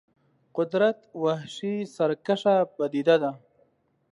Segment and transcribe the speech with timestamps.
[0.57, 3.31] قدرت وحشي سرکشه پدیده ده.